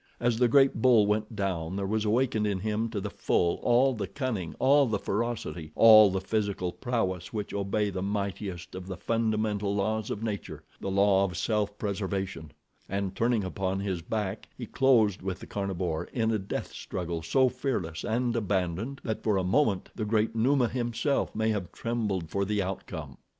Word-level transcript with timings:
As 0.19 0.39
the 0.39 0.47
great 0.47 0.81
bull 0.81 1.05
went 1.05 1.35
down 1.35 1.75
there 1.75 1.85
was 1.85 2.05
awakened 2.05 2.47
in 2.47 2.57
him 2.61 2.89
to 2.89 2.99
the 2.99 3.11
full 3.11 3.59
all 3.61 3.93
the 3.93 4.07
cunning, 4.07 4.55
all 4.57 4.87
the 4.87 4.97
ferocity, 4.97 5.71
all 5.75 6.09
the 6.09 6.19
physical 6.19 6.71
prowess 6.73 7.31
which 7.31 7.53
obey 7.53 7.91
the 7.91 8.01
mightiest 8.01 8.73
of 8.73 8.87
the 8.87 8.97
fundamental 8.97 9.75
laws 9.75 10.09
of 10.09 10.23
nature, 10.23 10.63
the 10.79 10.89
law 10.89 11.23
of 11.23 11.37
self 11.37 11.77
preservation, 11.77 12.51
and 12.89 13.15
turning 13.15 13.43
upon 13.43 13.79
his 13.79 14.01
back 14.01 14.49
he 14.57 14.65
closed 14.65 15.21
with 15.21 15.37
the 15.39 15.45
carnivore 15.45 16.05
in 16.05 16.31
a 16.31 16.39
death 16.39 16.73
struggle 16.73 17.21
so 17.21 17.47
fearless 17.47 18.03
and 18.03 18.35
abandoned, 18.35 18.99
that 19.03 19.21
for 19.21 19.37
a 19.37 19.43
moment 19.43 19.91
the 19.93 20.03
great 20.03 20.35
Numa 20.35 20.67
himself 20.67 21.35
may 21.35 21.49
have 21.49 21.71
trembled 21.71 22.27
for 22.27 22.43
the 22.43 22.59
outcome. 22.63 23.17